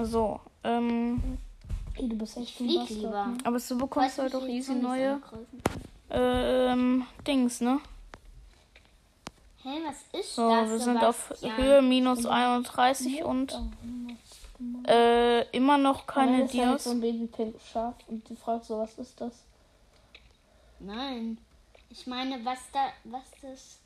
[0.03, 1.39] So, ähm.
[1.97, 3.27] Ey, du bist echt ein lieber.
[3.27, 3.39] ne?
[3.45, 5.21] Aber du bekommst du, halt auch easy neue
[6.11, 7.81] ähm, Dings, ne?
[9.63, 10.71] Hä, was ist So, das?
[10.71, 11.35] wir sind auf?
[11.57, 13.59] Höhe minus 31 und
[14.87, 16.85] äh, immer noch keine ist halt Dias.
[16.85, 19.33] so ein Babypinkes Schaf und die fragt so, was ist das?
[20.81, 21.39] Nein.
[21.91, 23.79] Ich meine, was da, was das.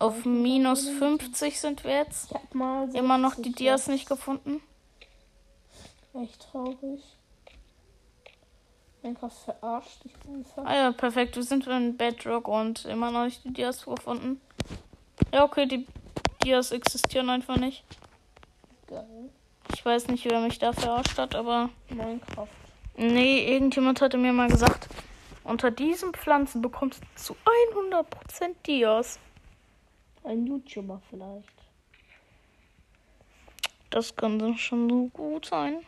[0.00, 2.30] Auf minus 50 sind wir jetzt.
[2.30, 3.88] Ich hab mal 60 Immer noch die Dias jetzt.
[3.94, 4.60] nicht gefunden.
[6.14, 7.02] Echt traurig.
[9.02, 10.64] Minecraft verarscht dich einfach.
[10.64, 11.36] Ah ja, perfekt.
[11.36, 14.40] Wir sind in Bedrock und immer noch nicht die Dias gefunden.
[15.32, 15.86] Ja, okay, die
[16.44, 17.84] Dias existieren einfach nicht.
[18.86, 19.30] Geil.
[19.72, 21.70] Ich weiß nicht, wer mich da verarscht hat, aber.
[21.90, 22.48] Minecraft.
[22.96, 24.88] Nee, irgendjemand hatte mir mal gesagt,
[25.44, 27.36] unter diesen Pflanzen bekommst du zu
[27.74, 28.04] 100%
[28.66, 29.20] Dias.
[30.24, 31.48] Ein YouTuber vielleicht.
[33.90, 35.78] Das kann dann schon so gut sein.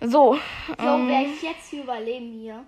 [0.00, 0.38] So, So,
[0.78, 2.64] ähm, wäre ich jetzt hier überleben hier.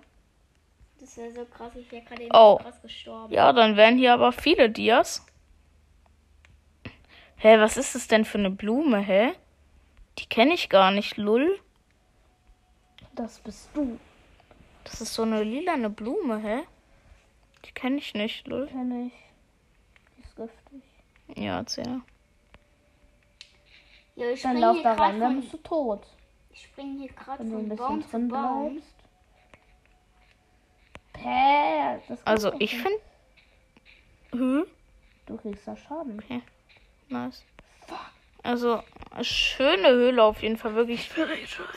[0.99, 2.57] Das wäre so krass, ich wäre gerade eben Oh.
[2.57, 3.33] so krass gestorben.
[3.33, 5.25] ja, dann wären hier aber viele Dias.
[7.37, 9.31] Hä, was ist das denn für eine Blume, hä?
[10.17, 11.59] Die kenne ich gar nicht, lull.
[13.15, 13.97] Das bist du.
[14.83, 16.59] Das ist so eine lilane Blume, hä?
[17.65, 18.67] Die kenne ich nicht, lull.
[18.67, 19.13] Kenn ich.
[20.17, 20.83] Die ist giftig.
[21.35, 22.01] Ja, erzähl.
[24.15, 26.05] Ja, ich Dann lauf da rein, dann bist du tot.
[26.59, 28.71] Ich springe hier gerade von bisschen Baum zu drin Baum.
[28.73, 28.95] bleibst.
[31.15, 31.99] Hä?
[32.09, 32.99] Das geht Also, ich finde.
[34.31, 34.65] Hm?
[35.25, 36.21] Du kriegst da Schaden.
[37.07, 37.45] Nice.
[38.43, 38.83] Also,
[39.21, 40.75] schöne Höhle auf jeden Fall.
[40.75, 41.09] Wirklich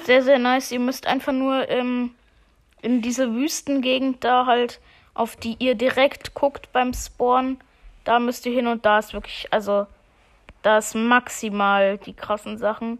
[0.05, 0.73] sehr, sehr nice.
[0.73, 2.17] Ihr müsst einfach nur ähm,
[2.81, 4.81] in diese Wüstengegend da halt
[5.15, 7.61] auf die ihr direkt guckt beim Spawn.
[8.03, 9.87] Da müsst ihr hin und da ist wirklich, also
[10.63, 12.99] da ist maximal die krassen Sachen.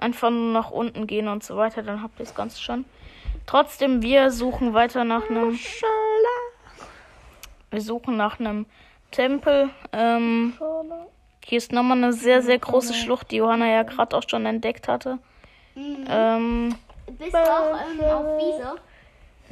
[0.00, 2.86] Einfach nur nach unten gehen und so weiter, dann habt ihr das Ganze schon.
[3.44, 5.58] Trotzdem, wir suchen weiter nach einem.
[7.70, 8.64] Wir suchen nach einem
[9.10, 9.68] Tempel.
[9.92, 10.54] Ähm,
[11.44, 14.88] hier ist nochmal eine sehr, sehr große Schlucht, die Johanna ja gerade auch schon entdeckt
[14.88, 15.18] hatte.
[15.76, 16.74] Ähm,
[17.18, 18.76] Bist du auch ähm, auf Wiese?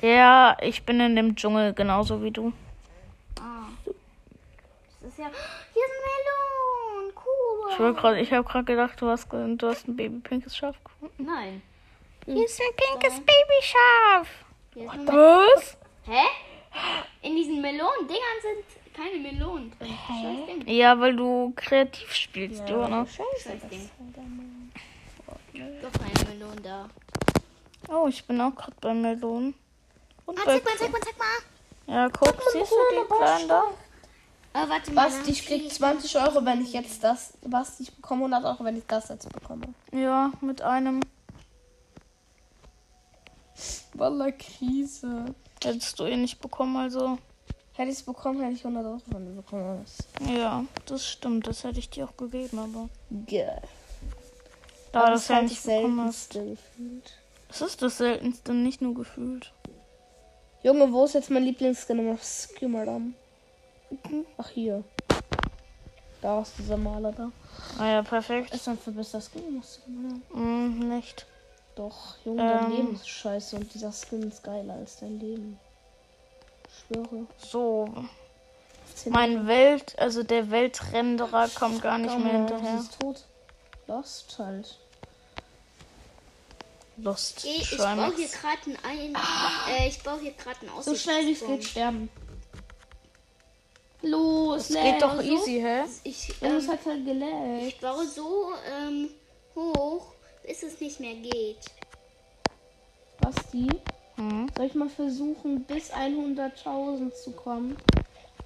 [0.01, 2.53] ja, ich bin in dem Dschungel genauso wie du.
[3.39, 3.69] Ah.
[5.01, 5.27] Das ist ja.
[5.27, 6.39] Hier ist ein Melon.
[6.39, 6.48] Cool.
[7.71, 10.77] Ich, wollte grad- ich habe gerade gedacht, du hast, ge- du hast ein babypinkes Schaf
[10.83, 11.25] gefunden.
[11.25, 11.63] Nein.
[12.27, 14.29] Hier ist ein pinkes Babyschaf.
[15.07, 15.77] Was?
[16.07, 16.27] Hä?
[17.23, 19.97] In diesen Melonen-Dingern sind keine Melonen drin.
[20.47, 20.69] Ding.
[20.69, 23.07] Ja, weil du kreativ spielst, Johanna.
[23.07, 23.91] Scheiß Ding.
[25.83, 26.89] Doch keine Melonen da.
[27.89, 29.55] Oh, ich bin auch gerade bei Melonen.
[30.27, 31.95] Und Ah, bei zeig mal, zeig mal, zeig mal.
[31.95, 33.65] Ja, guck, siehst du die kleinen da?
[34.55, 35.05] Oh, warte mal.
[35.09, 37.35] Basti, ich krieg 20 Euro, wenn ich jetzt das.
[37.47, 39.67] Basti, ich bekomme 100 Euro, wenn ich das jetzt bekomme.
[39.93, 41.01] Ja, mit einem.
[43.95, 45.27] Walla Krise.
[45.63, 47.19] Hättest du eh nicht bekommen, also.
[47.75, 49.85] Hätte ich es bekommen, hätte ich 100 Euro von dir bekommen.
[50.37, 51.47] Ja, das stimmt.
[51.47, 52.89] Das hätte ich dir auch gegeben, aber.
[53.27, 53.63] Geil.
[54.93, 56.33] Da Aber das ist ja nicht das bekommen hast.
[56.33, 57.19] seltenste gefühlt.
[57.51, 59.53] Es ist das seltenste, nicht nur gefühlt.
[60.63, 63.15] Junge, wo ist jetzt mein Lieblingsskin auf Skimmerdam?
[64.37, 64.85] Ach, hier.
[66.21, 67.31] Da ist dieser Maler da.
[67.79, 68.53] Ah ja, perfekt.
[68.53, 70.23] Ist ein verbesserter Skin auf Skimmerdam?
[70.33, 71.27] Mm, nicht.
[71.77, 72.77] Doch, Junge, dein Ähm.
[72.77, 75.59] Leben ist scheiße und dieser Skin ist geiler als dein Leben.
[76.67, 77.27] Ich schwöre.
[77.39, 77.89] So.
[79.07, 82.79] Mein Welt, also der Weltrenderer kommt gar nicht mehr hinterher.
[82.79, 83.25] Sie ist tot.
[83.87, 84.79] Lost halt.
[86.97, 87.45] Lust.
[87.45, 89.15] Ich, ich baue hier gerade ein,
[89.71, 92.11] äh, ich baue hier gerade einen So schnell wie es geht sterben.
[94.03, 95.21] Los, Das geht doch so.
[95.23, 95.83] easy, hä?
[96.05, 97.63] Ich, das ähm, hat halt geleckt.
[97.67, 99.11] ich baue so ähm,
[99.57, 100.13] hoch,
[100.47, 101.59] bis es nicht mehr geht.
[103.21, 103.67] Basti,
[104.17, 104.49] Hm.
[104.57, 107.77] soll ich mal versuchen, bis 100.000 zu kommen?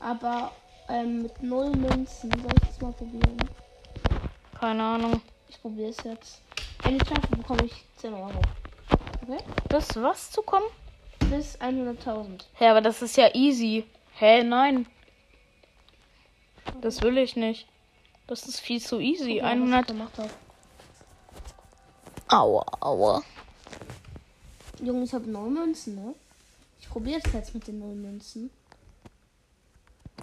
[0.00, 0.52] Aber
[0.88, 2.30] ähm, mit null Münzen.
[2.30, 3.36] Soll ich das mal probieren?
[4.58, 5.20] Keine Ahnung.
[5.48, 6.40] Ich probiere es jetzt.
[6.82, 8.40] Wenn ich schaffe, bekomme ich 10 Euro.
[9.22, 9.38] Okay?
[9.68, 10.66] Das was zu kommen?
[11.30, 12.44] Bis 100.000.
[12.54, 13.84] Hä, aber das ist ja easy.
[14.14, 14.86] Hä, nein.
[16.80, 17.68] Das will ich nicht.
[18.26, 19.40] Das ist viel zu easy.
[19.40, 19.86] Guck mal, was ich 100.
[19.86, 20.30] gemacht habe.
[22.28, 23.22] Aua, aua.
[24.80, 26.14] Junge, ich habe null Münzen, ne?
[26.80, 28.50] Ich probiere es jetzt mit den null Münzen.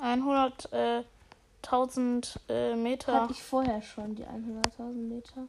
[0.01, 3.21] 100.000 äh, Meter.
[3.21, 5.45] Hatte ich vorher schon, die 100.000 Meter.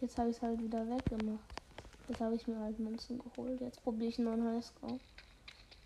[0.00, 1.40] Jetzt habe ich es halt wieder weggemacht.
[2.08, 3.60] Jetzt habe ich mir halt Münzen geholt.
[3.60, 5.00] Jetzt probiere ich einen neuen Highscore.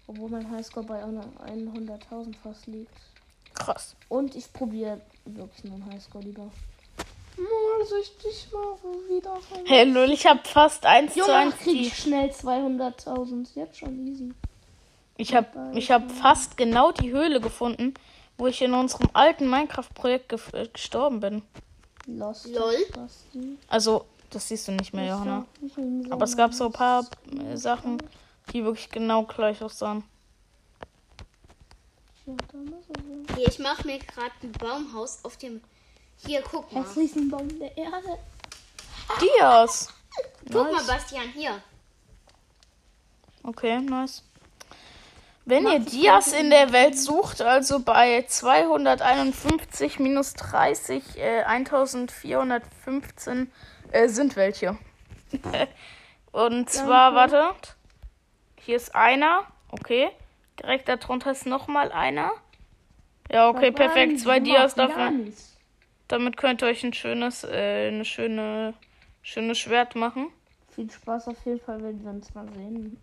[0.07, 2.93] Obwohl mein Highscore bei einer 100.000 fast liegt.
[3.61, 3.95] Krass.
[4.09, 6.51] Und ich probiere wirklich einen Highscore lieber.
[7.37, 8.75] Mal soll ich dich mal
[9.09, 9.67] wieder haben?
[9.67, 11.87] Hey, Lul, ich hab fast 1 zu Junge, 1 krieg die.
[11.87, 13.49] ich schnell 200.000.
[13.55, 14.33] Jetzt schon easy.
[15.17, 17.95] Ich hab, ich hab fast genau die Höhle gefunden,
[18.39, 21.43] wo ich in unserem alten Minecraft-Projekt gef- äh, gestorben bin.
[22.07, 22.47] Lost.
[22.49, 22.75] Lol.
[23.69, 25.45] Also, das siehst du nicht mehr, Johanna.
[26.11, 27.05] Aber es gab so ein paar
[27.55, 27.99] Sachen,
[28.53, 30.03] die wirklich genau gleich aussahen.
[32.53, 33.35] Ja, ist es so.
[33.37, 35.61] Hier, ich mache mir gerade ein Baumhaus auf dem.
[36.27, 36.85] Hier, guck mal.
[36.85, 38.19] Hässlichsten Baum der Erde.
[39.21, 39.89] Dias.
[40.51, 40.87] Guck mal, Nice.
[40.87, 41.63] Bastian, hier.
[43.43, 44.23] Okay, nice.
[45.47, 53.51] Wenn ihr Dias in der Welt sucht, also bei 251 minus 30, äh, 1415
[53.91, 54.79] äh, sind welche.
[56.33, 57.75] Und zwar, wartet.
[58.61, 59.47] Hier ist einer.
[59.71, 60.11] Okay.
[60.63, 62.33] Direkt darunter ist nochmal einer.
[63.33, 64.19] Ja, okay, perfekt.
[64.21, 65.13] Zwei Dias dafür.
[66.09, 68.75] Damit könnt ihr euch ein schönes, äh, eine schöne,
[69.23, 70.27] schönes Schwert machen.
[70.75, 72.97] Viel Spaß auf jeden Fall, wenn wir uns mal sehen.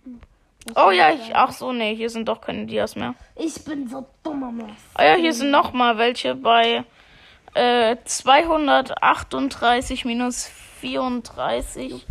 [0.75, 1.21] Oh ich ja, sagen.
[1.23, 3.15] ich, ach so, nee, hier sind doch keine Dias mehr.
[3.35, 4.61] Ich bin so dumm am
[4.95, 6.83] Ah ja, hier sind noch mal welche bei
[7.53, 10.47] äh, 238 minus
[10.81, 12.05] 34,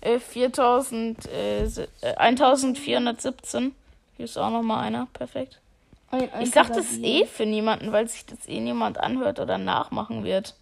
[0.00, 3.74] äh, 4000, äh, se- äh, 1417.
[4.20, 5.62] Hier ist auch noch mal einer, perfekt.
[6.40, 10.56] Ich sag das eh für niemanden, weil sich das eh niemand anhört oder nachmachen wird.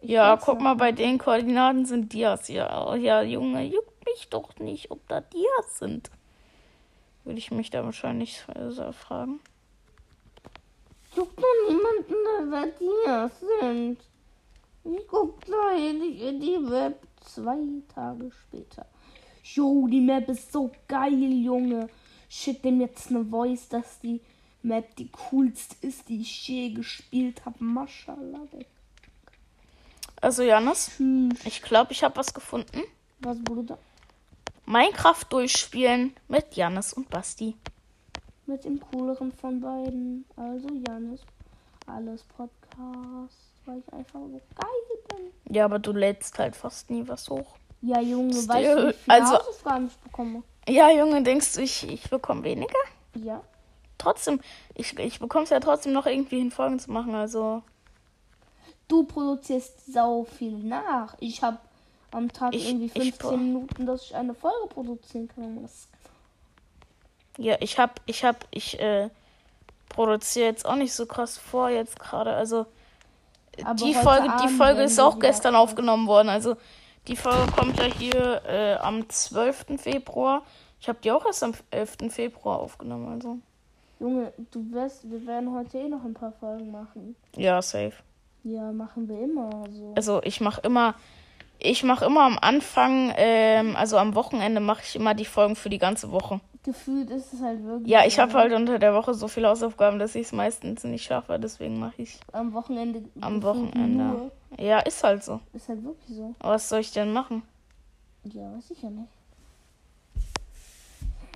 [0.00, 0.62] Ja, weiß guck ja.
[0.62, 2.86] mal, bei den Koordinaten sind Dias ja.
[2.86, 6.12] Oh, ja, Junge, juckt mich doch nicht, ob da Dias sind.
[7.24, 9.40] Würde ich mich da wahrscheinlich äh, so fragen.
[11.16, 13.98] Juckt nur niemanden, wer die sind.
[14.84, 17.58] Ich guck gleich in die Map zwei
[17.92, 18.86] Tage später.
[19.42, 21.88] Jo, die Map ist so geil, Junge.
[22.34, 24.20] Schick dem jetzt eine Voice, dass die
[24.62, 27.62] Map die coolste ist, die ich je gespielt habe.
[27.62, 28.40] Maschallah.
[30.20, 32.82] Also, Janis, Hm, ich glaube, ich habe was gefunden.
[33.20, 33.78] was, Bruder?
[34.66, 37.56] Minecraft durchspielen mit Janis und Basti.
[38.46, 40.24] Mit dem cooleren von beiden.
[40.36, 41.20] Also Janis.
[41.86, 43.36] Alles Podcast.
[43.64, 45.54] Weil ich einfach so geil bin.
[45.54, 47.56] Ja, aber du lädst halt fast nie was hoch.
[47.80, 48.48] Ja, Junge, Still.
[48.48, 50.42] weißt du, wie viele Also- Hausaufgaben ich bekomme?
[50.68, 52.74] Ja, Junge, denkst du, ich, ich bekomme weniger?
[53.14, 53.42] Ja.
[53.98, 54.40] Trotzdem,
[54.74, 57.14] ich, ich bekomme es ja trotzdem noch irgendwie hin, Folgen zu machen.
[57.14, 57.62] Also,
[58.88, 61.14] Du produzierst sau viel nach.
[61.20, 61.58] Ich habe
[62.10, 65.66] am Tag Ich- irgendwie ich 15 pro- Minuten, dass ich eine Folge produzieren kann.
[67.38, 69.08] Ja, ich hab, ich hab, ich äh,
[69.88, 72.34] produziere jetzt auch nicht so krass vor jetzt gerade.
[72.34, 72.66] Also,
[73.64, 76.28] Aber die Folge, die Folge ist auch gestern aufgenommen worden.
[76.28, 76.56] Also,
[77.08, 79.78] die Folge kommt ja hier äh, am 12.
[79.78, 80.42] Februar.
[80.80, 81.96] Ich habe die auch erst am 11.
[82.10, 83.08] Februar aufgenommen.
[83.08, 83.38] Also,
[84.00, 87.14] Junge, du wirst, wir werden heute eh noch ein paar Folgen machen.
[87.36, 87.94] ja, safe.
[88.44, 89.92] Ja, machen wir immer so.
[89.94, 90.96] Also ich mache immer,
[91.60, 95.70] ich mache immer am Anfang, ähm, also am Wochenende mache ich immer die Folgen für
[95.70, 96.40] die ganze Woche.
[96.64, 97.90] Gefühlt ist es halt wirklich.
[97.90, 101.02] Ja, ich habe halt unter der Woche so viele Hausaufgaben, dass ich es meistens nicht
[101.04, 101.36] schaffe.
[101.40, 102.20] Deswegen mache ich.
[102.30, 103.02] Am Wochenende.
[103.20, 104.04] Am Wochenende.
[104.04, 104.30] Nur.
[104.58, 105.40] Ja, ist halt so.
[105.52, 106.34] Ist halt wirklich so.
[106.38, 107.42] Was soll ich denn machen?
[108.24, 109.08] Ja, weiß ich ja nicht.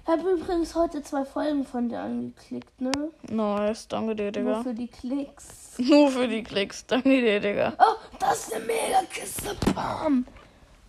[0.03, 2.93] Ich habe übrigens heute zwei Folgen von dir angeklickt, ne?
[3.29, 4.63] Nice, danke dir, Nur Digga.
[4.63, 5.75] für die Klicks.
[5.79, 7.73] Nur für die Klicks, danke dir, Digga.
[7.77, 9.57] Oh, das ist eine Mega-Kiste.
[9.75, 10.25] Bam.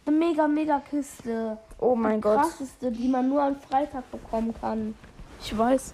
[0.07, 1.57] Eine mega, mega Kiste.
[1.79, 2.41] Oh mein Gott.
[2.41, 4.95] Krasseste, die man nur am Freitag bekommen kann.
[5.41, 5.93] Ich weiß.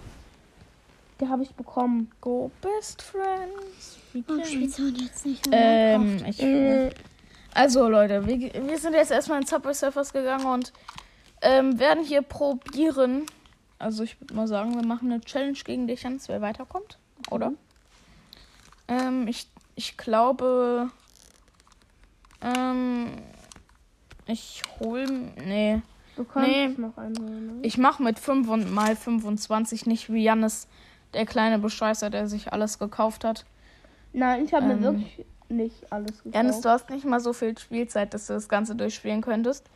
[1.19, 2.11] Die habe ich bekommen.
[2.21, 3.97] Go best friends.
[4.13, 4.45] Oh, can.
[4.45, 6.41] spielst du jetzt nicht Ähm, ich.
[6.41, 6.91] Äh,
[7.55, 10.73] Also Leute, wir, wir sind jetzt erstmal in Subway Surfers gegangen und
[11.41, 13.25] ähm, werden hier probieren.
[13.79, 16.97] Also ich würde mal sagen, wir machen eine Challenge gegen dich, Jans, wer weiterkommt,
[17.29, 17.53] oder?
[18.87, 20.89] Ähm, ich, ich glaube,
[22.41, 23.07] ähm,
[24.25, 25.05] ich hol,
[25.45, 25.81] nee,
[26.15, 26.67] du kannst Nee.
[26.77, 27.47] noch einholen.
[27.47, 27.53] Ne?
[27.61, 30.67] ich mache mit 5 und mal 25 nicht wie Jannis,
[31.13, 33.45] der kleine Bescheißer, der sich alles gekauft hat.
[34.13, 34.79] Nein, ich habe Ähm.
[34.79, 36.35] mir wirklich nicht alles gekauft.
[36.35, 39.69] Janis, du hast nicht mal so viel Spielzeit, dass du das Ganze durchspielen könntest.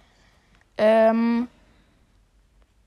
[0.77, 1.47] Ähm,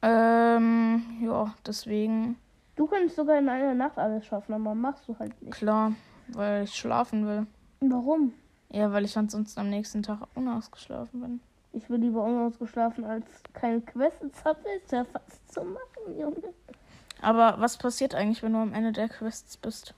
[0.03, 2.37] ähm, ja, deswegen,
[2.77, 5.53] Du könntest sogar in einer Nacht alles schaffen, aber machst du halt nicht.
[5.53, 5.93] klar,
[6.29, 7.47] weil ich schlafen will.
[7.81, 8.33] Warum?
[8.71, 11.41] Ja, weil ich ansonsten am nächsten Tag unausgeschlafen bin.
[11.73, 16.53] Ich will lieber unausgeschlafen, als keine Quest in Subway Surfers zu machen, Junge.
[17.23, 19.95] Aber was passiert eigentlich, wenn du am Ende der Quests bist?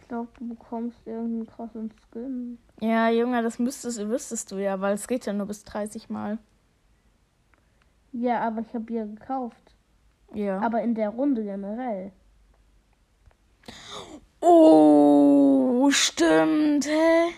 [0.00, 2.58] Ich glaube, du bekommst irgendeinen krassen Skin.
[2.80, 6.38] Ja, Junge, das müsstest, wüsstest du ja, weil es geht ja nur bis 30 Mal.
[8.12, 9.76] Ja, aber ich habe ihr gekauft.
[10.34, 10.60] Ja.
[10.60, 12.12] Aber in der Runde generell.
[14.40, 17.32] Oh, stimmt, hä?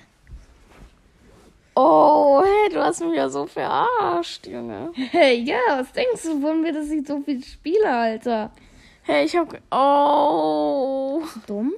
[1.75, 4.93] Oh, hey, du hast mich ja so verarscht, Junge.
[4.95, 8.51] Hey, ja, was denkst du, wollen wir das nicht so viel spielen, Alter?
[9.03, 9.59] Hey, ich hab.
[9.71, 11.23] Oh.
[11.47, 11.73] Dumm?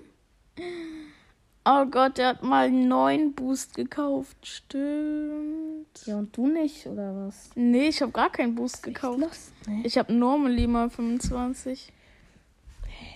[1.64, 4.36] Oh Gott, der hat mal einen neuen Boost gekauft.
[4.42, 5.86] Stimmt.
[6.04, 7.50] Ja, und du nicht, oder was?
[7.54, 9.20] Nee, ich habe gar keinen Boost gekauft.
[9.20, 9.80] Los, ne?
[9.84, 11.92] Ich habe normally mal 25.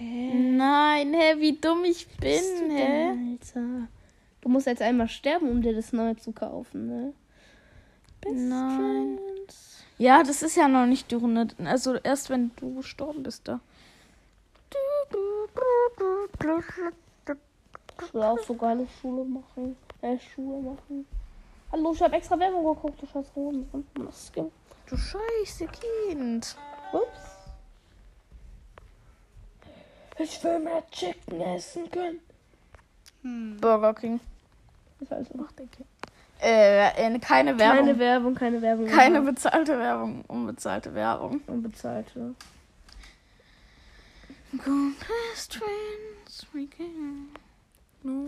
[0.00, 3.08] Nein, hä, wie dumm ich bin, hä?
[3.10, 3.88] Alter.
[4.40, 7.12] Du musst jetzt einmal sterben, um dir das neue zu kaufen, ne?
[8.26, 9.18] Nein.
[9.98, 11.48] Ja, das ist ja noch nicht die Runde.
[11.64, 13.60] Also erst wenn du gestorben bist da.
[18.00, 19.76] Ich will auch so geile Schule machen.
[20.02, 21.06] Äh, Schuhe machen.
[21.72, 24.50] Hallo, ich habe extra Werbung geguckt, du scheiß ging.
[24.86, 26.56] Du scheiße Kind.
[26.92, 27.38] Ups.
[30.18, 32.20] Ich will mehr Chicken essen können.
[33.22, 34.20] Burger King.
[35.00, 35.68] Ich weiß nicht.
[36.40, 37.78] Äh, äh, keine Werbung.
[37.86, 38.86] Keine Werbung, keine Werbung.
[38.86, 40.24] Keine bezahlte Werbung.
[40.28, 41.40] Unbezahlte Werbung.
[41.46, 42.34] unbezahlte.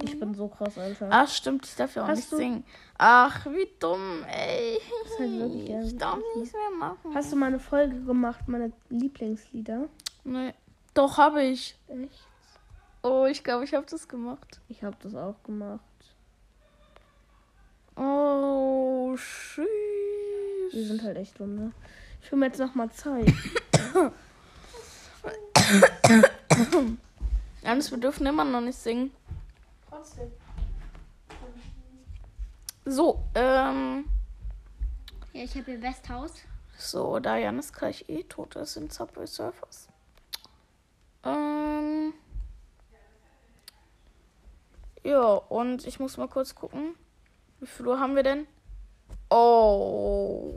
[0.03, 1.09] Ich bin so krass, Alter.
[1.11, 2.65] Ach, stimmt, ich darf ja auch Hast nicht du- singen.
[2.99, 4.79] Ach, wie dumm, ey.
[5.19, 7.15] halt ich darf nichts mehr machen.
[7.15, 9.89] Hast du mal eine Folge gemacht, meine Lieblingslieder?
[10.25, 10.53] Nee.
[10.93, 11.77] Doch, habe ich.
[11.89, 12.27] Echt?
[13.03, 14.61] Oh, ich glaube, ich habe das gemacht.
[14.69, 15.81] Ich habe das auch gemacht.
[17.97, 19.67] Oh, Wir tschüss.
[20.89, 21.73] sind halt echt dumm, ne?
[22.23, 23.33] Ich will mir jetzt noch mal Zeit.
[27.63, 29.11] Janis, wir dürfen immer noch nicht singen.
[29.89, 30.31] Trotzdem.
[32.85, 34.05] So, ähm.
[35.33, 36.33] Ja, ich habe hier Westhaus.
[36.77, 39.89] So, da Janis gleich eh tot ist in Subway Surfers.
[41.25, 42.15] Ähm.
[45.11, 46.95] Ja, und ich muss mal kurz gucken.
[47.59, 48.47] Wie viel Uhr haben wir denn?
[49.29, 50.55] Oh.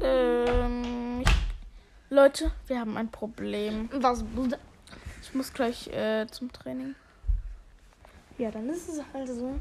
[0.00, 1.30] Ähm, ich,
[2.08, 3.90] Leute, wir haben ein Problem.
[3.92, 4.24] Was?
[5.20, 6.94] Ich muss gleich äh, zum Training.
[8.38, 9.60] Ja, dann ist es halt so.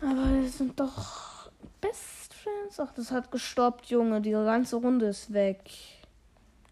[0.00, 2.80] Aber wir sind doch Best Friends.
[2.80, 4.20] Ach, das hat gestoppt, Junge.
[4.20, 5.70] Die ganze Runde ist weg.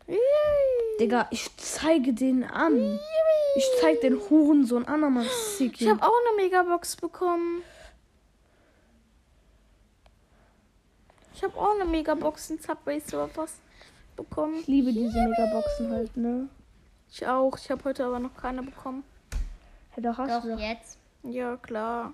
[0.08, 0.79] Yay.
[1.00, 2.98] Digga, ich zeige den an.
[3.56, 5.26] Ich zeig den Hurensohn an, Mann.
[5.58, 7.62] Ich habe auch eine Megabox bekommen.
[11.34, 13.54] Ich habe auch eine Megabox in Subway Surfers
[14.14, 14.60] bekommen.
[14.60, 16.48] Ich liebe diese Megaboxen halt, ne?
[17.10, 17.56] Ich auch.
[17.56, 19.02] Ich habe heute aber noch keine bekommen.
[19.96, 20.60] Ja, doch hast Doch, du doch.
[20.60, 20.98] jetzt.
[21.22, 22.12] Ja, klar.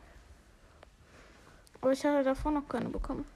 [1.81, 3.27] Aber ich hatte davor noch keine bekommen.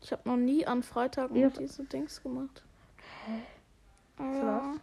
[0.00, 1.48] Ich habe noch nie an Freitagen Ja.
[1.50, 2.62] diese Dings gemacht.
[3.26, 3.57] Was?
[4.18, 4.74] Ja,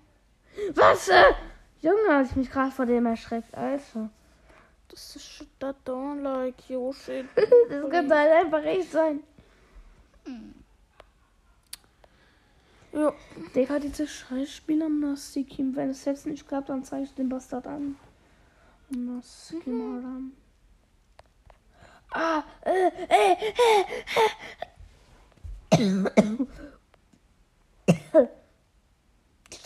[0.74, 1.10] Was?
[1.10, 1.34] Äh?
[1.82, 4.10] Junge, hab ich mich gerade vor dem erschreckt, Alter.
[4.88, 7.26] das ist shit that don't like you shit.
[7.36, 9.22] Das kann halt einfach echt sein.
[12.94, 13.14] ja.
[13.54, 15.76] Digga, diese Scheißspieler am Nassi-Kim.
[15.76, 17.98] Wenn es jetzt nicht klappt, dann zeige ich den Bastard an.
[18.90, 20.32] Nassi-Kim, Alarm.
[22.12, 23.36] Ah, äh, äh,
[25.72, 26.46] äh.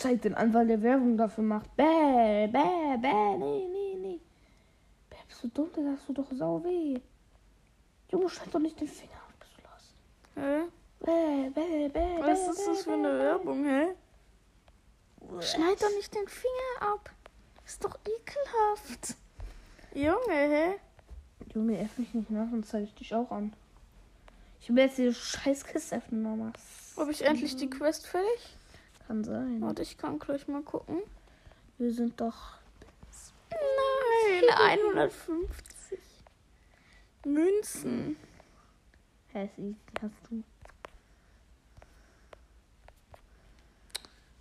[0.00, 1.76] Ich zeig den an, weil der Werbung dafür macht.
[1.76, 4.20] Bäh, bäh, bäh, nee, nee, nee.
[5.10, 6.98] Bäh, bist du dumm, Digga, hast du doch sau weh.
[8.10, 9.92] Junge, schneid doch nicht den Finger ab, bist du los.
[10.36, 10.62] Hä?
[11.00, 13.88] Bäh, bäh, bäh, Was bäh, ist das für eine bäh, Werbung, hä?
[15.42, 17.10] Schneid doch nicht den Finger ab.
[17.66, 19.16] Ist doch ekelhaft.
[19.92, 20.74] Junge, hä?
[21.54, 23.52] Junge, öffne mich nicht nach und zeige ich dich auch an.
[24.62, 26.54] Ich will jetzt diese scheiß Kiste öffnen, Mama.
[26.96, 28.56] Habe ich endlich die Quest fertig?
[29.10, 29.60] Kann sein.
[29.60, 31.02] Warte, ich kann gleich mal gucken.
[31.78, 32.58] Wir sind doch.
[33.50, 35.98] Nein, 150
[37.24, 38.16] Münzen.
[39.32, 39.50] Hä,
[40.00, 40.44] hast du.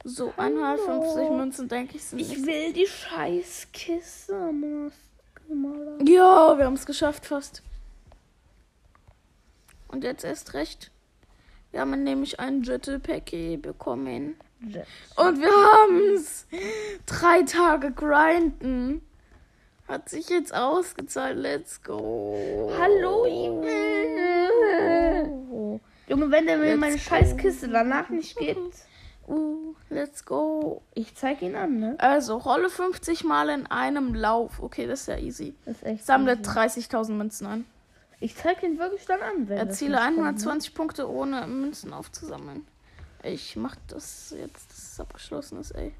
[0.03, 4.91] So, 150 Münzen, denke ich, sind Ich will die scheiß Kiste, Mama.
[6.05, 7.63] Ja, wir haben es geschafft fast.
[9.87, 10.91] Und jetzt erst recht.
[11.71, 13.31] Wir haben nämlich ein Jetpack
[13.63, 14.35] bekommen.
[14.61, 16.47] Und wir haben's.
[17.05, 19.01] Drei Tage grinden.
[19.87, 21.37] Hat sich jetzt ausgezahlt.
[21.37, 22.71] Let's go.
[22.77, 24.49] Hallo, Junge.
[26.07, 27.01] Junge, wenn der mir Let's meine go.
[27.01, 28.75] scheiß Kiste danach nicht gibt.
[29.27, 30.81] Uh, let's go.
[30.93, 31.95] Ich zeig ihn an, ne?
[31.99, 34.61] Also, rolle 50 Mal in einem Lauf.
[34.61, 35.55] Okay, das ist ja easy.
[35.65, 36.05] Das ist.
[36.05, 36.41] Sammle easy.
[36.43, 37.65] 30.000 Münzen ein.
[38.19, 40.17] Ich zeig ihn wirklich dann an, wenn Erziele nicht kommt?
[40.17, 42.67] 120 Punkte, ohne Münzen aufzusammeln.
[43.23, 45.93] Ich mach das jetzt, dass es abgeschlossen ist, ey.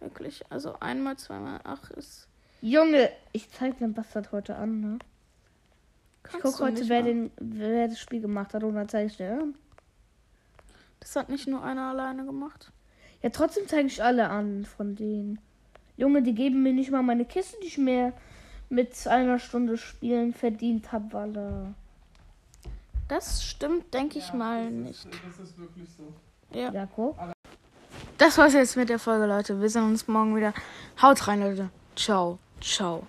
[0.00, 0.44] Wirklich.
[0.50, 2.28] Also einmal, zweimal, ach, ist.
[2.60, 4.98] Junge, ich zeig den Bastard heute an, ne?
[6.24, 8.88] Ich kannst guck du heute, nicht wer, den, wer das Spiel gemacht hat und dann
[8.88, 9.54] zeige ich dir an.
[11.00, 12.72] Das hat nicht nur einer alleine gemacht.
[13.22, 15.40] Ja, trotzdem zeige ich alle an von denen.
[15.96, 18.12] Junge, die geben mir nicht mal meine Kiste, die ich mir
[18.68, 22.68] mit einer Stunde Spielen verdient habe, weil äh,
[23.08, 25.04] Das stimmt, denke ich mal das nicht.
[25.06, 26.12] Ist, das ist wirklich so.
[26.52, 26.72] Ja.
[26.72, 27.16] Jakob.
[28.16, 29.60] Das war's jetzt mit der Folge, Leute.
[29.60, 30.52] Wir sehen uns morgen wieder.
[31.00, 31.70] Haut rein, Leute.
[31.94, 32.38] Ciao.
[32.60, 33.06] Ciao.